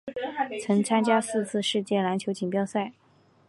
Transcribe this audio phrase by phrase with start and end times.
[0.65, 2.91] 曾参加四次世界篮球锦标赛。